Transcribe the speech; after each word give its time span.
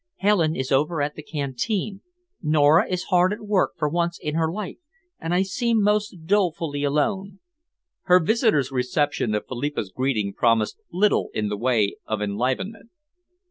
"Helen 0.15 0.55
is 0.55 0.71
over 0.71 0.99
at 1.03 1.13
the 1.13 1.21
Canteen, 1.21 2.01
Nora 2.41 2.87
is 2.89 3.03
hard 3.13 3.31
at 3.33 3.41
work 3.45 3.73
for 3.77 3.87
once 3.87 4.17
in 4.17 4.33
her 4.33 4.51
life, 4.51 4.79
and 5.19 5.31
I 5.31 5.43
seem 5.43 5.79
most 5.79 6.25
dolefully 6.25 6.83
alone." 6.83 7.39
Her 8.05 8.19
visitor's 8.19 8.71
reception 8.71 9.35
of 9.35 9.45
Philippa's 9.47 9.91
greeting 9.91 10.33
promised 10.33 10.79
little 10.91 11.29
in 11.35 11.49
the 11.49 11.57
way 11.59 11.97
of 12.07 12.19
enlivenment. 12.19 12.89